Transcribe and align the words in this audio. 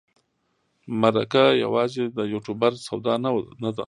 مرکه 1.01 1.45
یوازې 1.63 2.03
د 2.17 2.19
یوټوبر 2.33 2.71
سودا 2.87 3.13
نه 3.63 3.69
ده. 3.75 3.79